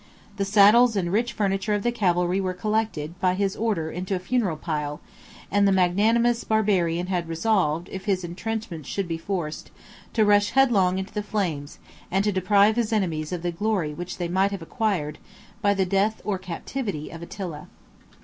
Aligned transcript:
The 0.37 0.45
saddles 0.45 0.95
and 0.95 1.13
rich 1.13 1.31
furniture 1.31 1.75
of 1.75 1.83
the 1.83 1.91
cavalry 1.91 2.41
were 2.41 2.55
collected, 2.55 3.13
by 3.19 3.35
his 3.35 3.55
order, 3.55 3.91
into 3.91 4.15
a 4.15 4.19
funeral 4.19 4.57
pile; 4.57 4.99
and 5.51 5.67
the 5.67 5.71
magnanimous 5.71 6.43
Barbarian 6.43 7.05
had 7.05 7.29
resolved, 7.29 7.87
if 7.91 8.05
his 8.05 8.23
intrenchments 8.23 8.89
should 8.89 9.07
be 9.07 9.19
forced, 9.19 9.69
to 10.13 10.25
rush 10.25 10.49
headlong 10.53 10.97
into 10.97 11.13
the 11.13 11.21
flames, 11.21 11.77
and 12.09 12.23
to 12.23 12.31
deprive 12.31 12.77
his 12.77 12.91
enemies 12.91 13.31
of 13.31 13.43
the 13.43 13.51
glory 13.51 13.93
which 13.93 14.17
they 14.17 14.27
might 14.27 14.49
have 14.49 14.63
acquired, 14.63 15.19
by 15.61 15.75
the 15.75 15.85
death 15.85 16.19
or 16.25 16.39
captivity 16.39 17.11
of 17.11 17.21
Attila. 17.21 17.67